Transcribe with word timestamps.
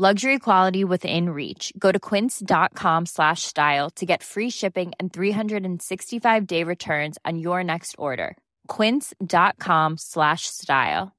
Luxury 0.00 0.38
quality 0.38 0.82
within 0.82 1.28
reach. 1.28 1.74
Go 1.78 1.92
to 1.92 1.98
quince.com 2.00 3.04
slash 3.04 3.42
style 3.42 3.90
to 3.96 4.06
get 4.06 4.22
free 4.22 4.48
shipping 4.48 4.92
and 4.98 5.12
365-day 5.12 6.64
returns 6.64 7.18
on 7.26 7.38
your 7.38 7.62
next 7.62 7.96
order. 7.98 8.38
quince.com 8.66 9.98
slash 9.98 10.46
style. 10.46 11.12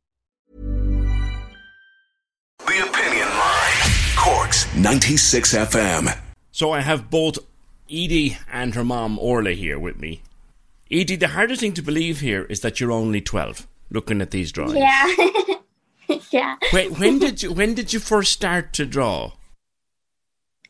The 2.65 2.79
Opinion 2.81 3.27
Line. 3.27 3.83
Corks 4.17 4.75
96 4.75 5.53
FM. 5.53 6.17
So 6.51 6.71
I 6.71 6.81
have 6.81 7.11
both 7.11 7.37
Edie 7.87 8.39
and 8.51 8.73
her 8.73 8.83
mom 8.83 9.19
Orla 9.19 9.51
here 9.51 9.77
with 9.77 9.99
me. 9.99 10.23
Edie, 10.89 11.17
the 11.17 11.27
hardest 11.27 11.61
thing 11.61 11.73
to 11.73 11.83
believe 11.83 12.21
here 12.21 12.45
is 12.45 12.61
that 12.61 12.79
you're 12.79 12.91
only 12.91 13.21
12 13.21 13.67
looking 13.91 14.21
at 14.21 14.31
these 14.31 14.51
drawings. 14.51 14.79
Yeah. 14.79 15.05
yeah. 16.33 16.55
When, 16.71 16.93
when 16.95 17.19
did 17.19 17.43
you 17.43 17.51
when 17.53 17.73
did 17.73 17.93
you 17.93 17.99
first 17.99 18.31
start 18.31 18.73
to 18.73 18.85
draw? 18.85 19.33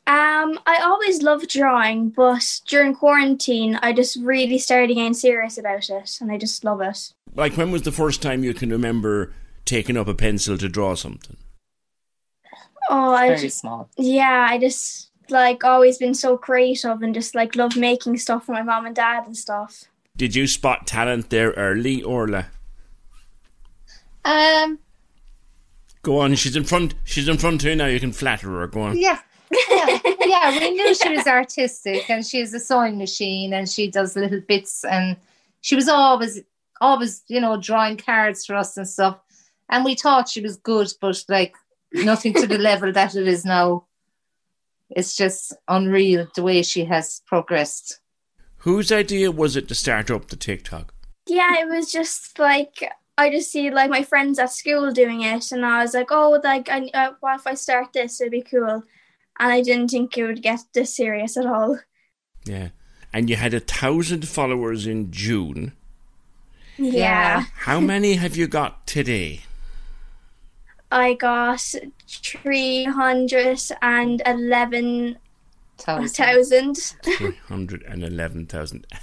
Um, 0.08 0.60
I 0.66 0.82
always 0.84 1.22
loved 1.22 1.48
drawing, 1.50 2.10
but 2.10 2.60
during 2.68 2.96
quarantine, 2.96 3.80
I 3.82 3.94
just 3.94 4.18
really 4.18 4.58
started 4.58 4.96
getting 4.96 5.14
serious 5.14 5.58
about 5.58 5.90
it, 5.90 6.18
and 6.20 6.32
I 6.32 6.38
just 6.38 6.64
love 6.64 6.82
it. 6.82 7.14
Like 7.36 7.56
when 7.56 7.72
was 7.72 7.84
the 7.84 7.92
first 7.92 8.22
time 8.22 8.44
you 8.44 8.54
can 8.54 8.72
remember 8.72 9.34
taking 9.64 9.96
up 9.98 10.08
a 10.08 10.14
pencil 10.16 10.58
to 10.58 10.68
draw 10.68 10.96
something? 10.96 11.38
Oh, 12.90 13.14
I 13.14 13.28
Very 13.30 13.42
just, 13.42 13.60
small. 13.60 13.90
yeah, 13.98 14.48
I 14.50 14.58
just 14.58 15.12
like 15.30 15.64
always 15.64 15.98
been 15.98 16.14
so 16.14 16.36
creative 16.36 17.02
and 17.02 17.14
just 17.14 17.36
like 17.36 17.56
love 17.56 17.78
making 17.78 18.18
stuff 18.18 18.46
for 18.46 18.52
my 18.52 18.64
mom 18.64 18.86
and 18.86 18.96
dad 18.96 19.26
and 19.28 19.38
stuff. 19.38 19.86
Did 20.18 20.36
you 20.36 20.46
spot 20.48 20.88
talent 20.88 21.30
there 21.30 21.52
early, 21.52 22.04
Orla? 22.04 22.48
Um, 24.26 24.80
Go 26.04 26.20
on, 26.20 26.36
she's 26.36 26.56
in 26.56 26.64
front. 26.64 26.96
She's 27.04 27.28
in 27.28 27.38
front 27.38 27.62
here 27.62 27.76
now. 27.76 27.86
You 27.86 28.00
can 28.00 28.12
flatter 28.12 28.50
her. 28.50 28.68
Go 28.68 28.82
on. 28.82 28.98
yeah. 28.98 29.20
Yeah, 29.70 30.00
yeah, 30.26 30.60
we 30.60 30.72
knew 30.72 30.96
she 30.96 31.10
was 31.10 31.28
artistic 31.28 32.10
and 32.10 32.26
she 32.26 32.40
has 32.40 32.54
a 32.54 32.60
sewing 32.60 32.98
machine 32.98 33.54
and 33.54 33.68
she 33.68 33.92
does 33.92 34.16
little 34.16 34.40
bits 34.40 34.86
and 34.86 35.18
she 35.60 35.76
was 35.76 35.90
always 35.90 36.42
always, 36.80 37.24
you 37.28 37.40
know, 37.42 37.58
drawing 37.58 37.98
cards 37.98 38.46
for 38.46 38.56
us 38.56 38.78
and 38.78 38.88
stuff. 38.88 39.20
And 39.70 39.84
we 39.84 39.96
thought 39.96 40.30
she 40.30 40.42
was 40.42 40.56
good, 40.58 40.90
but 41.02 41.22
like 41.28 41.56
nothing 41.94 42.34
to 42.36 42.48
the 42.48 42.58
level 42.70 42.92
that 42.94 43.16
it 43.16 43.28
is 43.28 43.44
now. 43.44 43.86
It's 44.90 45.16
just 45.16 45.54
unreal 45.68 46.28
the 46.36 46.44
way 46.44 46.64
she 46.64 46.86
has 46.86 47.22
progressed. 47.28 48.00
Whose 48.58 48.92
idea 48.92 49.32
was 49.32 49.56
it 49.56 49.68
to 49.70 49.76
start 49.76 50.12
up 50.12 50.28
the 50.28 50.36
TikTok? 50.36 50.94
Yeah, 51.28 51.62
it 51.62 51.68
was 51.68 51.92
just 51.92 52.40
like 52.40 52.90
I 53.18 53.30
just 53.30 53.52
see 53.52 53.70
like 53.70 53.90
my 53.90 54.04
friends 54.04 54.40
at 54.40 54.52
school 54.52 54.92
doing 54.92 55.22
it, 55.22 55.52
and 55.52 55.66
I 55.66 55.82
was 55.84 55.94
like, 55.94 56.12
oh, 56.12 56.40
like, 56.44 56.70
I, 56.70 56.90
uh, 56.94 57.14
what 57.20 57.40
if 57.40 57.48
I 57.48 57.54
start 57.54 57.94
this? 57.94 58.20
It'd 58.22 58.32
be 58.32 58.42
cool. 58.42 58.84
And 59.40 59.52
I 59.52 59.62
didn't 59.62 59.90
think 59.90 60.18
it 60.18 60.26
would 60.26 60.42
get 60.42 60.60
this 60.74 60.96
serious 60.96 61.38
at 61.38 61.46
all. 61.46 61.80
Yeah. 62.46 62.70
And 63.14 63.30
you 63.30 63.36
had 63.36 63.54
a 63.54 63.60
thousand 63.60 64.28
followers 64.28 64.88
in 64.88 65.12
June. 65.12 65.74
Yeah. 66.78 67.46
How 67.60 67.80
many 67.94 68.16
have 68.16 68.36
you 68.38 68.48
got 68.48 68.88
today? 68.88 69.42
I 70.92 71.14
got 71.14 71.62
three 72.08 72.84
hundred 72.86 73.60
and 73.82 74.22
eleven 74.26 75.18
Thousand. 75.78 76.10
thousand. 76.10 76.76
Three 77.04 77.36
hundred 77.48 77.84
and 77.84 78.04
eleven 78.04 78.46
thousand. 78.46 78.86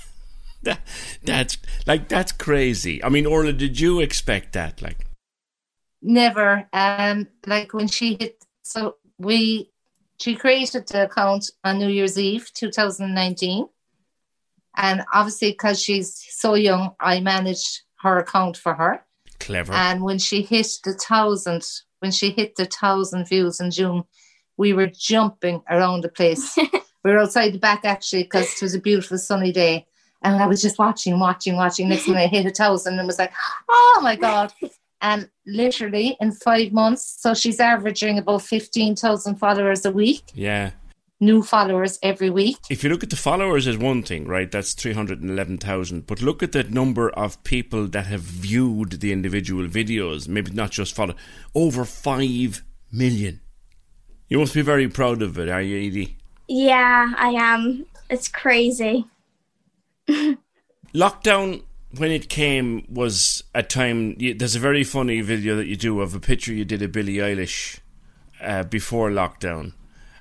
That, 0.65 0.81
that's 1.23 1.57
like 1.89 2.09
that's 2.09 2.33
crazy. 2.33 3.03
I 3.03 3.09
mean, 3.09 3.27
Orla, 3.27 3.53
did 3.53 3.81
you 3.81 4.01
expect 4.01 4.53
that? 4.53 4.81
Like, 4.81 5.07
Never. 6.03 6.69
Um, 6.73 7.27
like 7.47 7.75
when 7.75 7.89
she 7.89 8.17
hit, 8.21 8.45
so 8.63 8.97
we, 9.19 9.73
she 10.21 10.37
created 10.37 10.87
the 10.87 11.05
account 11.05 11.51
on 11.65 11.79
New 11.79 11.89
Year's 11.89 12.19
Eve, 12.19 12.53
2019. 12.55 13.67
And 14.77 15.03
obviously, 15.13 15.51
because 15.51 15.83
she's 15.83 16.25
so 16.31 16.55
young, 16.55 16.93
I 17.01 17.21
managed 17.21 17.83
her 18.03 18.19
account 18.19 18.57
for 18.57 18.75
her. 18.75 19.05
clever. 19.41 19.73
And 19.73 20.03
when 20.03 20.19
she 20.19 20.43
hit 20.43 20.69
the 20.85 20.93
thousand, 20.93 21.67
when 21.99 22.13
she 22.13 22.31
hit 22.31 22.55
the 22.55 22.67
thousand 22.67 23.27
views 23.27 23.61
in 23.61 23.73
June, 23.73 24.05
we 24.57 24.73
were 24.73 24.87
jumping 24.87 25.63
around 25.69 26.03
the 26.03 26.09
place. 26.09 26.57
we 27.05 27.11
were 27.11 27.19
outside 27.19 27.55
the 27.55 27.59
back 27.59 27.85
actually 27.85 28.25
because 28.25 28.53
it 28.53 28.63
was 28.63 28.75
a 28.75 28.81
beautiful 28.81 29.19
sunny 29.19 29.53
day. 29.53 29.88
And 30.23 30.37
I 30.43 30.47
was 30.47 30.61
just 30.61 30.79
watching, 30.79 31.19
watching, 31.21 31.57
watching. 31.57 31.89
Next 31.89 32.09
minute 32.09 32.23
I 32.23 32.27
hit 32.27 32.47
a 32.47 32.51
thousand 32.51 32.99
and 32.99 33.07
was 33.07 33.19
like, 33.19 33.33
oh 33.69 34.01
my 34.03 34.17
God. 34.17 34.53
And 35.01 35.29
literally 35.47 36.17
in 36.21 36.33
five 36.33 36.73
months, 36.73 37.19
so 37.21 37.33
she's 37.35 37.61
averaging 37.61 38.19
about 38.19 38.43
15,000 38.43 39.37
followers 39.37 39.85
a 39.85 39.93
week, 39.93 40.23
yeah. 40.35 40.73
new 41.21 41.41
followers 41.41 42.01
every 42.03 42.31
week. 42.31 42.57
If 42.69 42.83
you 42.83 42.91
look 42.91 43.05
at 43.05 43.11
the 43.11 43.17
followers 43.17 43.69
as 43.69 43.79
one 43.79 44.03
thing, 44.03 44.27
right? 44.27 44.51
That's 44.51 44.75
three 44.75 44.93
hundred 44.95 45.21
and 45.23 45.31
eleven 45.31 45.57
thousand. 45.57 46.09
But 46.09 46.21
look 46.21 46.43
at 46.43 46.51
the 46.51 46.65
number 46.65 47.11
of 47.11 47.41
people 47.45 47.87
that 47.87 48.07
have 48.07 48.23
viewed 48.23 49.01
the 49.01 49.13
individual 49.13 49.69
videos. 49.69 50.27
Maybe 50.27 50.51
not 50.51 50.73
just 50.73 50.97
follow. 50.97 51.15
Over 51.55 51.85
five 51.85 52.65
million. 52.91 53.41
You 54.29 54.41
must 54.41 54.55
be 54.55 54.63
very 54.63 54.89
proud 54.89 55.23
of 55.23 55.39
it, 55.39 55.49
are 55.49 55.63
you, 55.63 55.89
Edie? 55.89 56.17
Yeah, 56.49 57.13
I 57.17 57.29
am. 57.31 57.87
It's 58.11 58.27
crazy. 58.27 59.07
Lockdown, 60.95 61.63
when 61.97 62.11
it 62.11 62.29
came, 62.29 62.87
was 62.89 63.45
a 63.55 63.63
time. 63.63 64.17
You, 64.19 64.35
there's 64.35 64.57
a 64.57 64.61
very 64.61 64.85
funny 64.85 65.21
video 65.21 65.57
that 65.57 65.67
you 65.67 65.77
do 65.77 66.01
of 66.01 66.15
a 66.15 66.21
picture 66.21 66.53
you 66.53 66.65
did 66.65 66.83
of 66.83 66.93
Billie 66.93 67.17
Eilish 67.17 67.81
uh, 68.41 68.65
before 68.65 69.11
lockdown. 69.11 69.73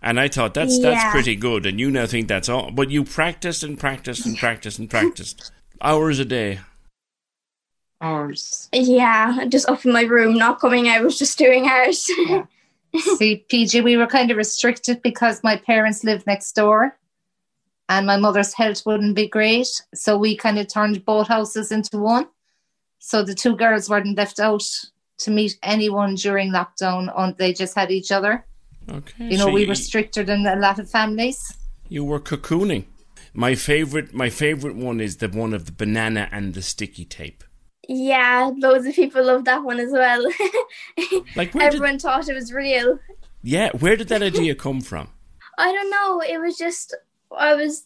And 0.02 0.20
I 0.20 0.28
thought 0.28 0.54
that's 0.54 0.80
that's 0.80 1.12
pretty 1.12 1.36
good, 1.36 1.66
and 1.66 1.80
you 1.80 1.90
now 1.90 2.06
think 2.06 2.28
that's 2.28 2.50
all. 2.50 2.72
But 2.72 2.92
you 2.92 3.04
practiced 3.04 3.64
and 3.64 3.80
practiced 3.80 4.26
and 4.26 4.38
practiced 4.38 4.78
and 4.78 4.90
practiced 4.90 5.52
hours 5.82 6.20
a 6.20 6.26
day. 6.26 6.60
Hours. 8.00 8.70
Yeah, 8.72 9.46
just 9.50 9.68
up 9.68 9.84
in 9.86 9.92
my 9.92 10.04
room, 10.04 10.38
not 10.38 10.60
coming 10.60 10.88
out, 10.88 11.04
was 11.04 11.18
just 11.20 11.38
doing 11.38 11.68
art. 11.68 11.96
See, 11.96 13.46
PJ, 13.52 13.84
we 13.84 13.98
were 13.98 14.08
kind 14.08 14.30
of 14.30 14.38
restricted 14.38 15.02
because 15.02 15.44
my 15.44 15.58
parents 15.58 16.04
lived 16.04 16.28
next 16.28 16.54
door 16.54 16.98
and 17.90 18.06
my 18.06 18.18
mother's 18.18 18.54
health 18.54 18.84
wouldn't 18.86 19.16
be 19.16 19.28
great. 19.28 19.68
So 19.94 20.18
we 20.18 20.36
kind 20.36 20.60
of 20.60 20.68
turned 20.68 21.04
both 21.06 21.28
houses 21.28 21.72
into 21.72 21.98
one. 21.98 22.28
So 23.00 23.24
the 23.24 23.36
two 23.36 23.56
girls 23.56 23.90
weren't 23.90 24.18
left 24.18 24.40
out 24.40 24.64
to 25.20 25.32
meet 25.32 25.58
anyone 25.64 26.16
during 26.16 26.52
lockdown, 26.52 27.12
and 27.18 27.36
they 27.38 27.54
just 27.54 27.76
had 27.76 27.92
each 27.92 28.12
other. 28.12 28.46
Okay, 28.90 29.30
You 29.32 29.38
know, 29.38 29.46
so 29.46 29.52
we 29.52 29.62
you- 29.64 29.68
were 29.68 29.76
stricter 29.76 30.24
than 30.24 30.46
a 30.46 30.56
lot 30.56 30.80
of 30.80 30.90
families. 30.90 31.40
You 31.90 32.04
were 32.04 32.20
cocooning. 32.20 32.86
My 33.34 33.56
favorite, 33.56 34.14
my 34.14 34.30
favorite 34.30 34.76
one 34.76 35.00
is 35.00 35.18
the 35.18 35.28
one 35.30 35.54
of 35.54 35.66
the 35.66 35.72
banana 35.72 36.28
and 36.32 36.54
the 36.54 36.62
sticky 36.62 37.06
tape. 37.06 37.44
yeah, 37.88 38.52
loads 38.58 38.86
of 38.86 38.94
people 38.96 39.24
love 39.26 39.46
that 39.46 39.64
one 39.64 39.80
as 39.80 39.92
well. 39.92 40.26
Like 41.36 41.54
where 41.54 41.70
did, 41.70 41.76
Everyone 41.76 42.00
thought 42.00 42.28
it 42.30 42.34
was 42.34 42.52
real. 42.52 43.00
yeah, 43.44 43.70
where 43.80 43.96
did 43.96 44.08
that 44.10 44.22
idea 44.24 44.56
come 44.56 44.82
from? 44.82 45.10
I 45.58 45.72
don't 45.72 45.90
know. 45.92 46.22
It 46.22 46.40
was 46.42 46.58
just 46.58 46.96
I 47.36 47.56
was 47.56 47.84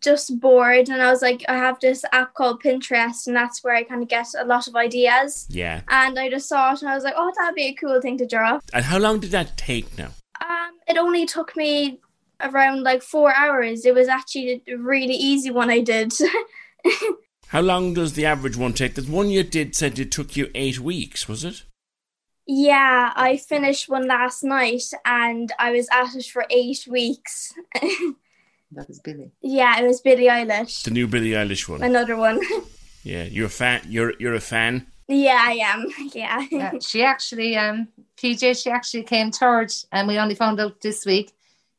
just 0.00 0.40
bored, 0.40 0.88
and 0.88 1.00
I 1.00 1.10
was 1.10 1.22
like, 1.22 1.44
I 1.48 1.56
have 1.56 1.78
this 1.80 2.04
app 2.12 2.34
called 2.34 2.62
Pinterest, 2.62 3.26
and 3.26 3.36
that's 3.36 3.62
where 3.62 3.74
I 3.74 3.84
kind 3.84 4.02
of 4.02 4.08
get 4.08 4.26
a 4.38 4.44
lot 4.44 4.66
of 4.66 4.74
ideas. 4.74 5.46
Yeah, 5.48 5.82
And 5.88 6.18
I 6.18 6.28
just 6.28 6.48
saw 6.48 6.72
it, 6.72 6.80
and 6.82 6.90
I 6.90 6.94
was 6.94 7.04
like, 7.04 7.14
oh, 7.16 7.32
that'd 7.38 7.54
be 7.54 7.66
a 7.66 7.74
cool 7.74 8.00
thing 8.00 8.18
to 8.18 8.26
draw. 8.26 8.58
and 8.72 8.84
how 8.84 8.98
long 8.98 9.20
did 9.20 9.30
that 9.30 9.56
take 9.56 9.96
now? 9.96 10.10
Um, 10.40 10.72
it 10.88 10.98
only 10.98 11.24
took 11.24 11.56
me 11.56 12.00
around 12.40 12.82
like 12.82 13.02
four 13.02 13.32
hours. 13.34 13.86
It 13.86 13.94
was 13.94 14.08
actually 14.08 14.62
a 14.66 14.74
really 14.74 15.14
easy 15.14 15.50
one 15.50 15.70
I 15.70 15.80
did. 15.80 16.12
How 17.48 17.60
long 17.60 17.94
does 17.94 18.14
the 18.14 18.26
average 18.26 18.56
one 18.56 18.72
take? 18.72 18.94
The 18.96 19.02
one 19.02 19.28
you 19.30 19.42
did 19.44 19.76
said 19.76 19.98
it 19.98 20.10
took 20.10 20.36
you 20.36 20.50
eight 20.54 20.80
weeks, 20.80 21.28
was 21.28 21.44
it? 21.44 21.62
yeah, 22.46 23.12
I 23.14 23.36
finished 23.36 23.88
one 23.88 24.08
last 24.08 24.42
night, 24.42 24.82
and 25.04 25.52
I 25.60 25.70
was 25.70 25.86
at 25.92 26.16
it 26.16 26.24
for 26.26 26.44
eight 26.50 26.86
weeks. 26.90 27.54
That 28.74 28.88
was 28.88 29.00
Billy. 29.00 29.30
yeah, 29.42 29.80
it 29.80 29.86
was 29.86 30.00
Billie 30.00 30.28
Eilish, 30.28 30.82
The 30.84 30.90
new 30.90 31.06
Billie 31.06 31.30
Eilish 31.30 31.68
one. 31.68 31.82
another 31.82 32.16
one. 32.16 32.40
Yeah, 33.04 33.24
you're 33.24 33.46
a 33.46 33.50
fan. 33.50 33.80
You're 33.88 34.12
you're 34.20 34.34
a 34.36 34.40
fan. 34.40 34.86
yeah, 35.08 35.44
I 35.48 35.54
am. 35.54 35.86
Yeah. 36.14 36.46
Yeah, 36.52 36.72
she 36.80 37.02
actually, 37.02 37.56
um, 37.56 37.88
PJ, 38.16 38.62
she 38.62 38.70
actually 38.70 39.02
came 39.02 39.32
third, 39.32 39.72
and 39.90 40.06
we 40.06 40.18
only 40.20 40.36
found 40.36 40.60
out 40.60 40.80
this 40.82 41.04
week 41.04 41.32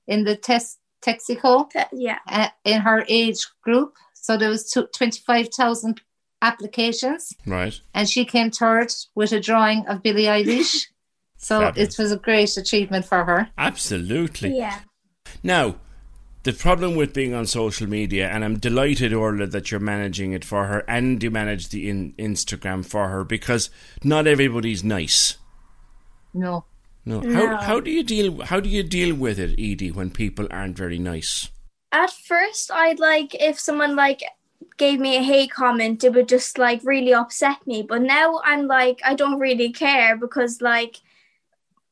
in 0.06 0.26
the 0.26 0.36
test 0.36 0.80
Texaco 1.02 1.70
Th- 1.70 1.86
yeah. 1.94 2.20
uh, 2.28 2.50
in 2.66 2.82
her 2.82 3.06
age 3.08 3.42
group. 3.62 3.94
So 4.14 4.36
there 4.38 4.50
was 4.50 4.70
two- 4.70 4.88
25,000 4.94 6.02
applications 6.42 7.34
Right. 7.46 7.80
and 7.94 8.08
she 8.10 8.26
came 8.26 8.52
third 8.52 8.92
with 9.16 9.32
a 9.32 9.40
drawing 9.40 9.86
of 9.88 10.04
Billie 10.04 10.26
Eilish. 10.26 10.88
So 11.38 11.60
Fabulous. 11.60 12.00
it 12.00 12.02
was 12.02 12.12
a 12.14 12.18
great 12.18 12.56
achievement 12.56 13.04
for 13.06 13.26
her. 13.26 13.50
Absolutely. 13.58 14.58
Yeah. 14.58 14.80
Now, 15.44 15.76
the 16.44 16.54
problem 16.54 16.96
with 16.96 17.14
being 17.14 17.34
on 17.34 17.46
social 17.46 17.88
media, 17.88 18.28
and 18.28 18.44
I'm 18.44 18.60
delighted, 18.60 19.14
Orla, 19.14 19.48
that 19.48 19.72
you're 19.72 19.80
managing 19.80 20.34
it 20.34 20.44
for 20.44 20.66
her 20.66 20.84
and 20.88 21.24
you 21.24 21.32
manage 21.32 21.70
the 21.70 21.90
in- 21.90 22.14
Instagram 22.14 22.86
for 22.86 23.08
her 23.08 23.24
because 23.24 23.70
not 24.04 24.28
everybody's 24.28 24.84
nice. 24.84 25.38
No. 26.34 26.66
No. 27.06 27.22
No. 27.22 27.34
How 27.34 27.62
how 27.62 27.80
do 27.80 27.92
you 27.92 28.04
deal 28.04 28.44
how 28.44 28.60
do 28.60 28.70
you 28.70 28.84
deal 28.84 29.16
with 29.16 29.40
it, 29.40 29.52
Edie, 29.60 29.92
when 29.92 30.10
people 30.12 30.48
aren't 30.52 30.78
very 30.78 31.00
nice? 31.00 31.50
At 31.92 32.12
first, 32.12 32.72
I'd 32.72 33.00
like 33.00 33.36
if 33.36 33.60
someone 33.60 33.96
like 33.96 34.22
gave 34.78 35.00
me 35.00 35.18
a 35.18 35.22
hate 35.22 35.52
comment, 35.52 36.04
it 36.04 36.14
would 36.14 36.28
just 36.28 36.58
like 36.58 36.82
really 36.84 37.14
upset 37.14 37.66
me. 37.66 37.84
But 37.84 38.02
now 38.02 38.42
I'm 38.44 38.68
like, 38.68 39.00
I 39.06 39.16
don't 39.16 39.40
really 39.40 39.72
care 39.72 40.18
because 40.18 40.62
like 40.62 41.02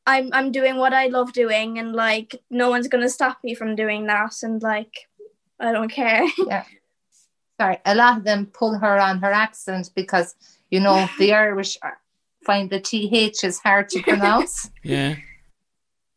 I'm 0.06 0.30
I'm 0.34 0.52
doing 0.52 0.78
what 0.78 0.94
I 0.94 1.08
love 1.08 1.34
doing, 1.34 1.78
and 1.80 1.94
like 1.94 2.42
no 2.50 2.70
one's 2.70 2.88
gonna 2.88 3.10
stop 3.10 3.38
me 3.44 3.54
from 3.56 3.76
doing 3.76 4.08
that, 4.08 4.34
and 4.44 4.62
like 4.62 5.08
I 5.60 5.72
don't 5.72 5.90
care. 5.92 6.26
Yeah. 6.48 6.64
Sorry, 7.60 7.78
a 7.86 7.94
lot 7.94 8.18
of 8.18 8.24
them 8.24 8.48
pull 8.48 8.80
her 8.80 9.00
on 9.00 9.20
her 9.20 9.32
accent 9.32 9.92
because, 9.96 10.34
you 10.72 10.80
know, 10.80 11.08
the 11.20 11.32
Irish 11.46 11.78
are- 11.84 12.00
find 12.44 12.72
the 12.72 12.80
TH 12.80 13.44
is 13.44 13.60
hard 13.60 13.88
to 13.90 14.02
pronounce. 14.02 14.72
Yeah. 14.84 15.16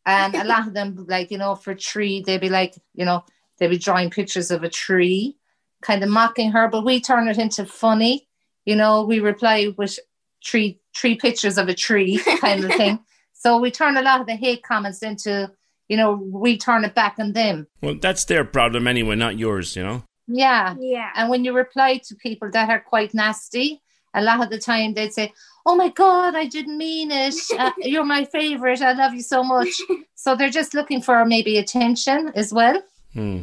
And 0.07 0.35
a 0.35 0.45
lot 0.45 0.67
of 0.67 0.75
them, 0.75 1.05
like, 1.09 1.31
you 1.31 1.39
know, 1.39 1.55
for 1.55 1.75
tree, 1.75 2.23
they'd 2.23 2.41
be 2.41 2.49
like, 2.51 2.75
you 2.95 3.05
know, 3.05 3.25
they'd 3.59 3.69
be 3.69 3.79
drawing 3.79 4.11
pictures 4.11 4.51
of 4.51 4.63
a 4.63 4.69
tree, 4.69 5.37
kind 5.83 6.03
of 6.03 6.11
mocking 6.11 6.51
her, 6.53 6.69
but 6.69 6.85
we 6.85 7.01
turn 7.01 7.29
it 7.29 7.39
into 7.39 7.65
funny. 7.67 8.27
You 8.65 8.77
know, 8.77 9.05
we 9.05 9.21
reply 9.21 9.75
with 9.77 9.99
three 10.45 10.79
three 10.97 11.15
pictures 11.17 11.59
of 11.59 11.69
a 11.69 11.75
tree 11.75 12.19
kind 12.41 12.65
of 12.65 12.71
thing. 12.73 13.01
So 13.45 13.59
we 13.59 13.71
turn 13.71 13.99
a 13.99 14.03
lot 14.03 14.23
of 14.23 14.27
the 14.27 14.37
hate 14.37 14.63
comments 14.63 15.03
into, 15.03 15.51
you 15.89 15.99
know, 15.99 16.15
we 16.15 16.57
turn 16.57 16.83
it 16.83 16.95
back 16.95 17.17
on 17.19 17.35
them. 17.35 17.67
Well, 17.83 17.97
that's 18.01 18.25
their 18.25 18.43
problem 18.43 18.87
anyway, 18.87 19.17
not 19.17 19.39
yours, 19.39 19.77
you 19.77 19.83
know. 19.83 20.03
Yeah. 20.27 20.75
yeah. 20.81 21.11
And 21.15 21.29
when 21.29 21.45
you 21.45 21.53
reply 21.53 21.99
to 22.07 22.15
people 22.15 22.51
that 22.53 22.71
are 22.71 22.81
quite 22.81 23.13
nasty, 23.13 23.83
a 24.15 24.23
lot 24.23 24.43
of 24.43 24.49
the 24.49 24.59
time 24.59 24.95
they'd 24.95 25.13
say, 25.13 25.35
Oh 25.67 25.77
my 25.77 25.91
God, 25.91 26.35
I 26.35 26.47
didn't 26.47 26.79
mean 26.79 27.11
it. 27.11 27.35
Uh, 27.59 27.71
you're 27.77 28.05
my 28.05 28.25
favorite. 28.25 28.81
I 28.81 28.93
love 28.95 29.13
you 29.13 29.23
so 29.23 29.45
much. 29.45 29.75
So 30.15 30.35
they're 30.35 30.49
just 30.49 30.73
looking 30.73 31.03
for 31.03 31.23
maybe 31.27 31.59
attention 31.59 32.33
as 32.35 32.51
well. 32.51 32.83
Hmm. 33.13 33.43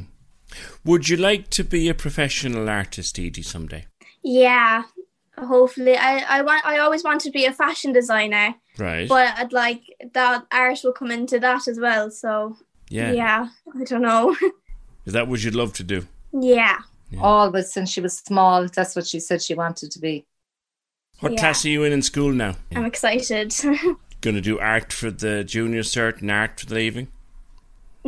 Would 0.84 1.10
you 1.10 1.18
like 1.18 1.50
to 1.52 1.64
be 1.64 1.90
a 1.90 1.94
professional 1.94 2.68
artist, 2.68 3.20
Edie, 3.20 3.44
someday? 3.44 3.86
Yeah. 4.24 4.84
Hopefully, 5.38 5.96
I 5.96 6.40
I 6.40 6.42
want 6.42 6.66
I 6.66 6.80
always 6.80 7.04
wanted 7.04 7.22
to 7.26 7.32
be 7.32 7.46
a 7.46 7.54
fashion 7.54 7.94
designer, 7.94 8.56
Right. 8.78 9.08
but 9.10 9.34
I'd 9.38 9.52
like 9.54 9.82
that 10.14 10.46
art 10.52 10.80
will 10.84 10.94
come 10.94 11.12
into 11.12 11.40
that 11.40 11.68
as 11.68 11.80
well. 11.80 12.10
So 12.12 12.58
yeah. 12.90 13.12
yeah, 13.12 13.50
I 13.80 13.84
don't 13.84 14.02
know. 14.02 14.36
Is 15.06 15.14
that 15.14 15.28
what 15.28 15.44
you'd 15.44 15.56
love 15.56 15.74
to 15.74 15.84
do? 15.84 16.08
yeah. 16.34 16.80
Always 17.20 17.74
since 17.74 17.90
she 17.90 18.00
was 18.00 18.16
small, 18.18 18.68
that's 18.70 18.96
what 18.96 19.06
she 19.06 19.20
said 19.20 19.42
she 19.42 19.54
wanted 19.54 19.92
to 19.92 20.00
be. 20.00 20.26
What 21.20 21.34
Yeah. 21.34 21.40
class 21.40 21.66
are 21.66 21.70
you 21.70 21.84
in 21.84 21.92
in 21.92 22.02
school 22.02 22.32
now? 22.32 22.56
I'm 22.74 22.86
excited. 22.86 23.54
Going 24.22 24.36
to 24.36 24.42
do 24.42 24.58
art 24.60 24.94
for 24.94 25.12
the 25.12 25.44
junior 25.44 25.82
cert 25.82 26.22
and 26.22 26.32
art 26.32 26.60
for 26.62 26.68
the 26.68 26.76
leaving? 26.76 27.10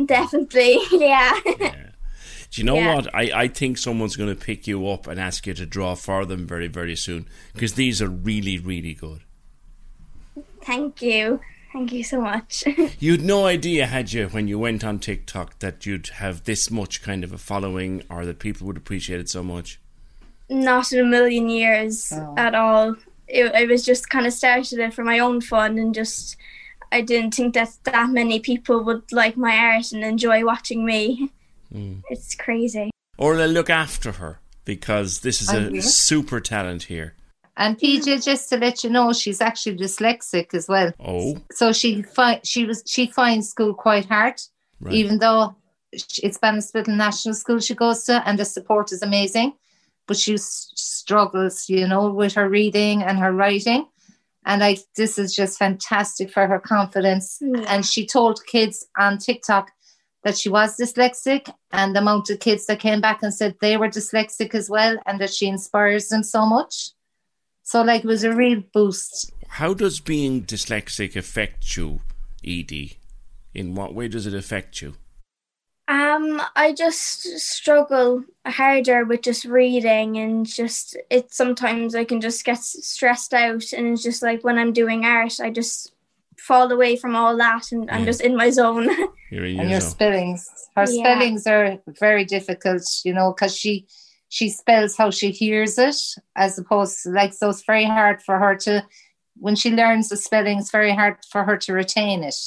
Definitely, 0.06 0.78
yeah. 0.92 1.38
Do 1.44 2.60
you 2.60 2.64
know 2.64 2.76
Yeah. 2.76 2.94
what? 2.94 3.14
I, 3.14 3.30
I 3.42 3.48
think 3.48 3.78
someone's 3.78 4.16
going 4.16 4.34
to 4.34 4.40
pick 4.40 4.66
you 4.66 4.88
up 4.88 5.06
and 5.06 5.20
ask 5.20 5.46
you 5.46 5.54
to 5.54 5.66
draw 5.66 5.94
for 5.94 6.24
them 6.24 6.46
very, 6.46 6.68
very 6.68 6.96
soon 6.96 7.28
because 7.52 7.74
these 7.74 8.00
are 8.00 8.08
really, 8.08 8.58
really 8.58 8.94
good. 8.94 9.22
Thank 10.64 11.02
you. 11.02 11.40
Thank 11.72 11.92
you 11.92 12.04
so 12.04 12.20
much. 12.20 12.62
You'd 13.00 13.22
no 13.24 13.46
idea, 13.46 13.86
had 13.86 14.12
you, 14.12 14.28
when 14.28 14.46
you 14.46 14.58
went 14.58 14.84
on 14.84 15.00
TikTok, 15.00 15.58
that 15.58 15.84
you'd 15.84 16.06
have 16.08 16.44
this 16.44 16.70
much 16.70 17.02
kind 17.02 17.24
of 17.24 17.32
a 17.32 17.38
following 17.38 18.02
or 18.08 18.24
that 18.26 18.38
people 18.38 18.66
would 18.68 18.76
appreciate 18.76 19.18
it 19.18 19.28
so 19.28 19.42
much. 19.42 19.80
Not 20.48 20.92
in 20.92 21.00
a 21.00 21.04
million 21.04 21.48
years 21.48 22.12
Oh. 22.14 22.34
at 22.36 22.54
all. 22.54 22.94
It, 23.26 23.52
I 23.54 23.64
was 23.64 23.84
just 23.84 24.08
kind 24.08 24.24
of 24.26 24.32
started 24.32 24.78
it 24.78 24.94
for 24.94 25.02
my 25.02 25.18
own 25.18 25.40
fun 25.40 25.78
and 25.78 25.92
just 25.94 26.36
I 26.92 27.00
didn't 27.00 27.34
think 27.34 27.54
that 27.54 27.70
that 27.84 28.10
many 28.10 28.38
people 28.38 28.84
would 28.84 29.10
like 29.10 29.36
my 29.36 29.56
art 29.56 29.90
and 29.90 30.04
enjoy 30.04 30.44
watching 30.44 30.84
me. 30.84 31.30
Mm. 31.74 32.02
It's 32.08 32.36
crazy. 32.36 32.90
Or 33.18 33.36
they'll 33.36 33.48
look 33.50 33.70
after 33.70 34.12
her 34.12 34.38
because 34.64 35.20
this 35.20 35.42
is 35.42 35.50
Thank 35.50 35.72
a 35.72 35.74
you. 35.74 35.82
super 35.82 36.38
talent 36.40 36.84
here. 36.84 37.14
And 37.56 37.78
PJ, 37.78 38.24
just 38.24 38.48
to 38.50 38.56
let 38.56 38.82
you 38.82 38.90
know, 38.90 39.12
she's 39.12 39.40
actually 39.40 39.76
dyslexic 39.76 40.52
as 40.54 40.66
well. 40.68 40.92
Oh, 40.98 41.36
So 41.52 41.72
she 41.72 42.02
fi- 42.02 42.40
she 42.42 42.64
was 42.64 42.82
she 42.86 43.06
finds 43.06 43.48
school 43.50 43.74
quite 43.74 44.06
hard, 44.06 44.40
right. 44.80 44.94
even 44.94 45.18
though 45.18 45.54
it's 45.92 46.38
Ballinspittle 46.38 46.96
National 46.96 47.34
School 47.34 47.60
she 47.60 47.74
goes 47.74 48.04
to, 48.04 48.26
and 48.28 48.38
the 48.38 48.44
support 48.44 48.90
is 48.92 49.02
amazing. 49.02 49.52
But 50.08 50.16
she 50.16 50.34
s- 50.34 50.72
struggles, 50.74 51.68
you 51.68 51.86
know, 51.86 52.10
with 52.12 52.34
her 52.34 52.48
reading 52.48 53.02
and 53.04 53.18
her 53.18 53.32
writing. 53.32 53.86
And 54.44 54.60
like 54.60 54.80
this 54.96 55.16
is 55.18 55.34
just 55.34 55.56
fantastic 55.58 56.30
for 56.32 56.46
her 56.48 56.58
confidence. 56.58 57.38
Yeah. 57.40 57.64
And 57.68 57.86
she 57.86 58.04
told 58.04 58.44
kids 58.46 58.84
on 58.98 59.18
TikTok 59.18 59.70
that 60.24 60.36
she 60.36 60.48
was 60.48 60.76
dyslexic, 60.76 61.52
and 61.70 61.94
the 61.94 62.00
amount 62.00 62.30
of 62.30 62.40
kids 62.40 62.66
that 62.66 62.80
came 62.80 63.00
back 63.00 63.22
and 63.22 63.32
said 63.32 63.54
they 63.60 63.76
were 63.76 63.88
dyslexic 63.88 64.54
as 64.54 64.68
well, 64.68 64.96
and 65.06 65.20
that 65.20 65.32
she 65.32 65.46
inspires 65.46 66.08
them 66.08 66.24
so 66.24 66.44
much. 66.46 66.90
So 67.64 67.82
like 67.82 68.04
it 68.04 68.06
was 68.06 68.24
a 68.24 68.32
real 68.34 68.62
boost. 68.72 69.32
How 69.48 69.74
does 69.74 69.98
being 70.00 70.44
dyslexic 70.44 71.16
affect 71.16 71.76
you, 71.76 72.00
Edie? 72.46 72.98
In 73.54 73.74
what 73.74 73.94
way 73.94 74.08
does 74.08 74.26
it 74.26 74.34
affect 74.34 74.80
you? 74.82 74.94
Um, 75.86 76.40
I 76.56 76.72
just 76.72 77.38
struggle 77.38 78.24
harder 78.46 79.04
with 79.04 79.20
just 79.22 79.44
reading 79.44 80.16
and 80.16 80.46
just 80.46 80.96
it 81.10 81.32
sometimes 81.34 81.94
I 81.94 82.04
can 82.04 82.20
just 82.22 82.42
get 82.44 82.58
stressed 82.58 83.34
out 83.34 83.70
and 83.72 83.88
it's 83.88 84.02
just 84.02 84.22
like 84.22 84.42
when 84.44 84.58
I'm 84.58 84.72
doing 84.72 85.04
art 85.04 85.40
I 85.40 85.50
just 85.50 85.92
fall 86.38 86.72
away 86.72 86.96
from 86.96 87.14
all 87.14 87.36
that 87.36 87.70
and 87.70 87.90
I'm 87.90 88.06
just 88.06 88.22
in 88.22 88.34
my 88.34 88.48
zone. 88.48 88.88
You're 89.30 89.44
in 89.44 89.60
and 89.60 89.68
your 89.68 89.70
your 89.72 89.80
zone. 89.80 89.90
spellings 89.90 90.50
her 90.74 90.86
Yeah. 90.86 91.02
spellings 91.02 91.46
are 91.46 91.78
very 92.00 92.24
difficult 92.24 92.82
you 93.04 93.12
know 93.12 93.34
because 93.34 93.54
she 93.54 93.86
she 94.36 94.48
spells 94.48 94.96
how 94.96 95.10
she 95.10 95.30
hears 95.30 95.78
it 95.78 95.96
as 96.34 96.58
opposed 96.58 96.94
to 97.02 97.10
like 97.10 97.32
so 97.32 97.50
it's 97.50 97.64
very 97.64 97.84
hard 97.84 98.20
for 98.26 98.36
her 98.38 98.54
to 98.56 98.84
when 99.44 99.54
she 99.56 99.70
learns 99.70 100.08
the 100.08 100.16
spelling 100.16 100.58
it's 100.58 100.70
very 100.72 100.92
hard 101.00 101.16
for 101.32 101.44
her 101.44 101.56
to 101.56 101.72
retain 101.72 102.22
it 102.30 102.38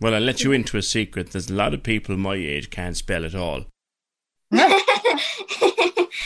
Well, 0.00 0.14
I'll 0.14 0.22
let 0.30 0.42
you 0.44 0.52
into 0.52 0.78
a 0.78 0.82
secret. 0.82 1.30
There's 1.32 1.50
a 1.50 1.54
lot 1.62 1.74
of 1.74 1.82
people 1.82 2.16
my 2.16 2.36
age 2.36 2.70
can't 2.70 2.96
spell 2.96 3.24
at 3.24 3.34
all. 3.34 3.60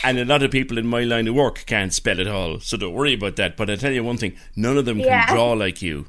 And 0.05 0.19
a 0.19 0.25
lot 0.25 0.43
of 0.43 0.51
people 0.51 0.77
in 0.77 0.85
my 0.85 1.03
line 1.03 1.29
of 1.29 1.35
work 1.35 1.63
can't 1.65 1.93
spell 1.93 2.19
at 2.19 2.27
all. 2.27 2.59
So 2.59 2.75
don't 2.75 2.93
worry 2.93 3.13
about 3.13 3.37
that. 3.37 3.55
But 3.55 3.69
I 3.69 3.77
tell 3.77 3.93
you 3.93 4.03
one 4.03 4.17
thing 4.17 4.33
none 4.55 4.77
of 4.77 4.83
them 4.85 4.99
Yeah. 4.99 5.25
can 5.25 5.35
draw 5.35 5.53
like 5.53 5.81
you. 5.81 6.07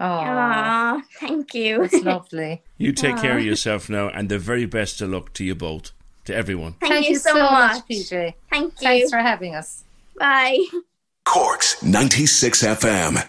oh 0.00 0.06
Aw, 0.06 1.02
thank 1.20 1.52
you. 1.54 1.82
It's 1.82 2.02
lovely 2.02 2.62
You 2.78 2.92
take 2.92 3.18
care 3.18 3.36
of 3.38 3.44
yourself 3.44 3.90
now, 3.90 4.08
and 4.08 4.28
the 4.30 4.38
very 4.38 4.64
best 4.66 5.02
of 5.02 5.10
luck 5.10 5.34
to 5.34 5.44
you 5.44 5.54
both, 5.54 5.92
to 6.28 6.34
everyone. 6.34 6.74
Thank, 6.74 7.08
you 7.08 7.16
so, 7.16 7.34
much. 7.34 7.86
pj 7.88 8.34
Thank 8.50 8.80
you. 8.80 8.88
thanks 8.88 9.10
for 9.10 9.18
having 9.18 9.54
us 9.54 9.84
Bye. 10.18 10.58
Corks 11.24 11.82
96 11.82 12.62
FM. 12.62 13.28